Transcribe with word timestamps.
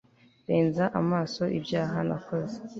renza 0.47 0.83
amaso 1.01 1.43
ibyaha 1.57 1.97
nakoze 2.07 2.57